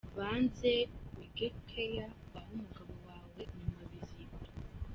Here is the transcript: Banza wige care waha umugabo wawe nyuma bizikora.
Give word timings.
Banza 0.15 0.73
wige 1.15 1.47
care 1.69 2.01
waha 2.31 2.41
umugabo 2.53 2.93
wawe 3.05 3.41
nyuma 3.57 3.81
bizikora. 3.91 4.51